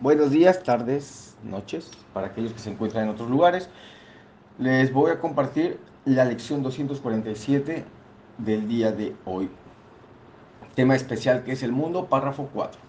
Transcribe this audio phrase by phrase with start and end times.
[0.00, 3.70] Buenos días, tardes, noches, para aquellos que se encuentran en otros lugares.
[4.58, 7.84] Les voy a compartir la lección 247
[8.38, 9.48] del día de hoy.
[10.74, 12.80] Tema especial que es el mundo, párrafo 4.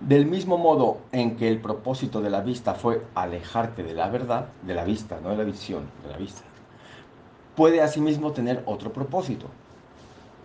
[0.00, 4.46] Del mismo modo en que el propósito de la vista fue alejarte de la verdad,
[4.62, 6.42] de la vista, no de la visión, de la vista,
[7.56, 9.46] puede asimismo tener otro propósito.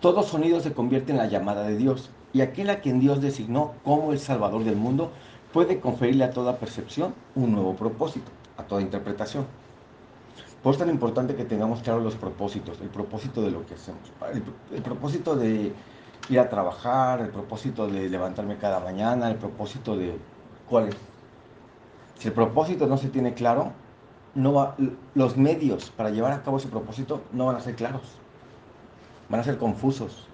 [0.02, 3.76] Todo sonido se convierte en la llamada de Dios y aquel a quien Dios designó
[3.86, 5.10] como el Salvador del mundo
[5.54, 9.46] puede conferirle a toda percepción un nuevo propósito, a toda interpretación.
[10.62, 13.76] Por eso es tan importante que tengamos claros los propósitos, el propósito de lo que
[13.76, 14.02] hacemos,
[14.74, 15.72] el, propósito de
[16.28, 20.18] ir a trabajar, el propósito de levantarme cada mañana, el propósito de
[20.68, 20.98] cuál es.
[22.20, 23.72] Si el propósito no se tiene claro,
[24.34, 24.76] no va,
[25.14, 28.02] los medios para llevar a cabo ese propósito no van a ser claros,
[29.30, 30.28] van a ser confusos.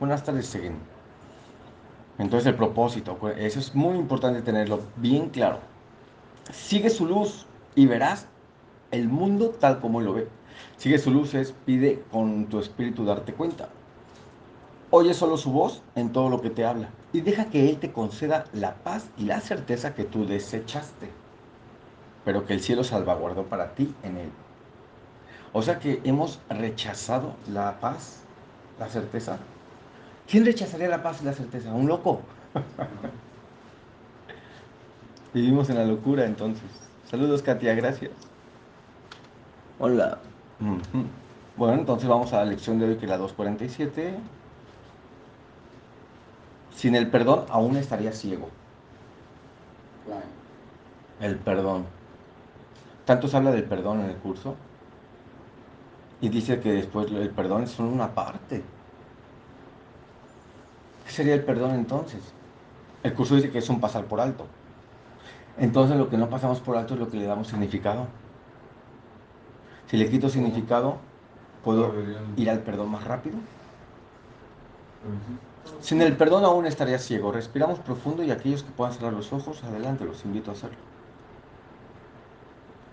[0.00, 0.95] Buenas tardes, Seguin.
[2.18, 5.60] Entonces el propósito, pues, eso es muy importante tenerlo bien claro.
[6.52, 8.26] Sigue su luz y verás
[8.90, 10.28] el mundo tal como lo ve.
[10.76, 13.68] Sigue su luz es pide con tu espíritu darte cuenta.
[14.90, 17.92] Oye solo su voz en todo lo que te habla y deja que Él te
[17.92, 21.10] conceda la paz y la certeza que tú desechaste,
[22.24, 24.30] pero que el cielo salvaguardó para ti en Él.
[25.52, 28.22] O sea que hemos rechazado la paz,
[28.78, 29.38] la certeza,
[30.28, 31.72] ¿Quién rechazaría la paz y la certeza?
[31.72, 32.20] ¿Un loco?
[35.34, 36.68] Vivimos en la locura entonces.
[37.08, 38.10] Saludos Katia, gracias.
[39.78, 40.18] Hola.
[41.56, 44.14] Bueno, entonces vamos a la lección de hoy que es la 247.
[46.74, 48.48] Sin el perdón aún estaría ciego.
[51.20, 51.86] El perdón.
[53.04, 54.56] Tanto se habla del perdón en el curso.
[56.20, 58.75] Y dice que después el perdón es solo una parte ¿Qué
[61.16, 62.20] sería el perdón entonces?
[63.02, 64.46] El curso dice que es un pasar por alto.
[65.58, 68.06] Entonces lo que no pasamos por alto es lo que le damos significado.
[69.86, 70.98] Si le quito significado,
[71.64, 71.94] ¿puedo
[72.36, 73.36] ir al perdón más rápido?
[75.80, 77.32] Sin el perdón aún estaría ciego.
[77.32, 80.78] Respiramos profundo y aquellos que puedan cerrar los ojos, adelante, los invito a hacerlo.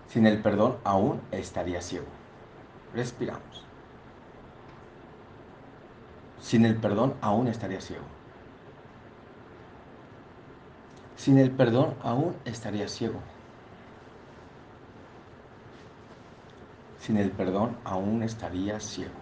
[0.08, 2.06] Sin el perdón aún estaría ciego.
[2.94, 3.64] Respiramos.
[6.44, 8.04] Sin el perdón aún estaría ciego.
[11.16, 13.18] Sin el perdón aún estaría ciego.
[16.98, 19.14] Sin el perdón aún estaría ciego.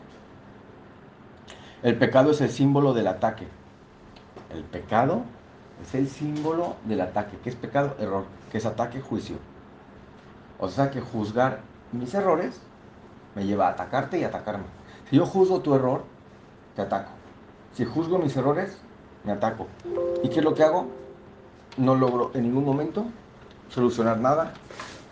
[1.85, 3.47] El pecado es el símbolo del ataque.
[4.53, 5.23] El pecado
[5.81, 7.39] es el símbolo del ataque.
[7.45, 7.95] ¿Qué es pecado?
[8.01, 8.25] Error.
[8.51, 9.01] ¿Qué es ataque?
[9.01, 9.37] Juicio.
[10.59, 11.61] O sea que juzgar
[11.93, 12.61] mis errores
[13.37, 14.65] me lleva a atacarte y atacarme.
[15.09, 16.11] Si yo juzgo tu error,
[16.75, 17.11] te ataco.
[17.75, 18.79] Si juzgo mis errores,
[19.25, 19.67] me ataco.
[20.23, 20.87] ¿Y qué es lo que hago?
[21.77, 23.07] No logro en ningún momento
[23.69, 24.53] solucionar nada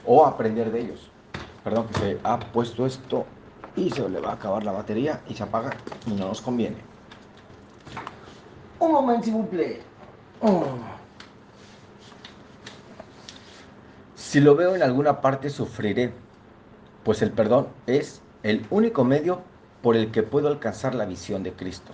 [0.06, 1.10] o aprender de ellos.
[1.65, 3.25] Perdón que se ha puesto esto
[3.76, 5.71] y se le va a acabar la batería y se apaga
[6.06, 6.76] y no nos conviene.
[8.78, 9.81] Un momento, simple.
[10.41, 10.65] Oh.
[14.15, 16.12] Si lo veo en alguna parte, sufriré,
[17.04, 19.42] pues el perdón es el único medio
[19.82, 21.92] por el que puedo alcanzar la visión de Cristo.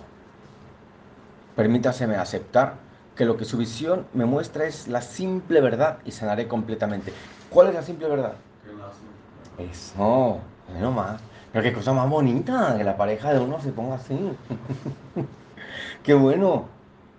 [1.55, 2.75] Permítaseme aceptar
[3.15, 7.13] que lo que su visión me muestra es la simple verdad y sanaré completamente.
[7.49, 8.33] ¿Cuál es la simple verdad?
[9.57, 10.39] Eso,
[10.79, 11.19] no más.
[11.51, 14.17] Pero qué cosa más bonita, que la pareja de uno se ponga así.
[16.03, 16.67] qué bueno.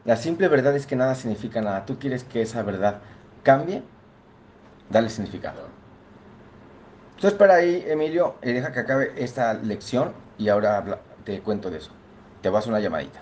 [0.04, 1.84] La simple verdad es que nada significa nada.
[1.84, 3.00] Tú quieres que esa verdad
[3.42, 3.82] cambie,
[4.88, 5.62] dale significado.
[7.16, 11.90] Entonces, espera ahí, Emilio, deja que acabe esta lección y ahora te cuento de eso.
[12.42, 13.20] Te vas a una llamadita.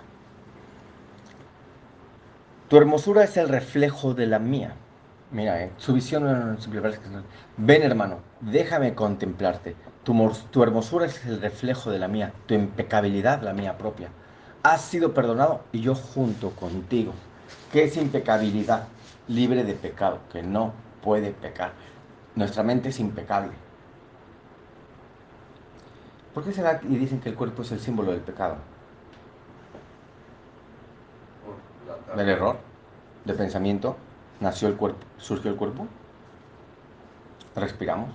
[2.69, 4.73] Tu hermosura es el reflejo de la mía.
[5.31, 6.57] Mira, eh, su visión.
[7.57, 9.75] Ven, hermano, déjame contemplarte.
[10.03, 14.09] Tu, tu hermosura es el reflejo de la mía, tu impecabilidad la mía propia.
[14.63, 17.13] Has sido perdonado y yo junto contigo.
[17.71, 18.87] ¿Qué es impecabilidad?
[19.27, 21.71] Libre de pecado, que no puede pecar.
[22.35, 23.51] Nuestra mente es impecable.
[26.37, 28.57] ¿Por qué será y dicen que el cuerpo es el símbolo del pecado?
[32.15, 32.57] Del error,
[33.25, 33.97] de pensamiento,
[34.39, 35.87] nació el cuerpo, surgió el cuerpo.
[37.55, 38.13] Respiramos.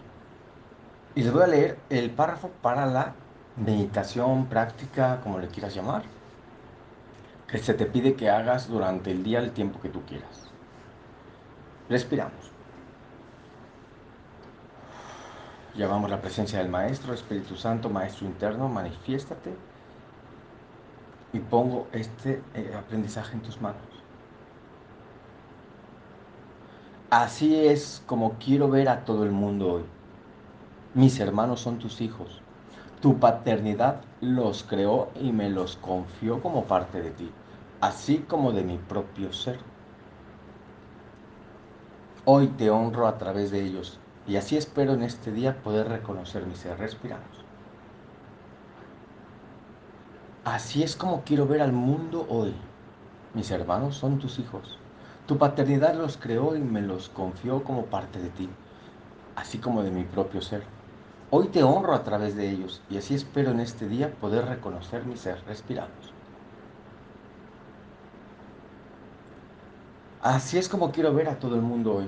[1.17, 3.15] Y les voy a leer el párrafo para la
[3.57, 6.05] meditación, práctica, como le quieras llamar,
[7.49, 10.49] que se te pide que hagas durante el día el tiempo que tú quieras.
[11.89, 12.51] Respiramos.
[15.75, 19.57] Llamamos la presencia del Maestro, Espíritu Santo, Maestro interno, manifiéstate
[21.33, 23.81] y pongo este eh, aprendizaje en tus manos.
[27.09, 29.85] Así es como quiero ver a todo el mundo hoy.
[30.93, 32.43] Mis hermanos son tus hijos.
[33.01, 37.31] Tu paternidad los creó y me los confió como parte de ti,
[37.81, 39.59] así como de mi propio ser.
[42.27, 46.47] Hoy te honro a través de ellos y así espero en este día poder reconocer
[46.47, 46.79] mi ser.
[46.79, 47.45] Respiramos.
[50.45, 52.55] Así es como quiero ver al mundo hoy.
[53.35, 54.79] Mis hermanos son tus hijos.
[55.27, 58.49] Tu paternidad los creó y me los confió como parte de ti,
[59.37, 60.65] así como de mi propio ser.
[61.31, 65.07] Hoy te honro a través de ellos y así espero en este día poder reconocer
[65.07, 65.43] mi ser.
[65.47, 66.13] Respiramos.
[70.21, 72.07] Así es como quiero ver a todo el mundo hoy.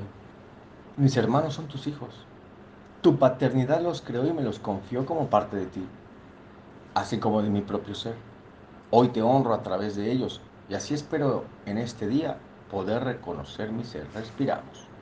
[0.96, 2.14] Mis hermanos son tus hijos.
[3.02, 5.84] Tu paternidad los creó y me los confió como parte de ti,
[6.94, 8.14] así como de mi propio ser.
[8.90, 12.38] Hoy te honro a través de ellos y así espero en este día
[12.70, 14.06] poder reconocer mi ser.
[14.14, 14.93] Respiramos.